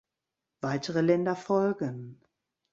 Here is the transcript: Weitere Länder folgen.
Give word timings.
Weitere 0.61 1.01
Länder 1.01 1.35
folgen. 1.35 2.19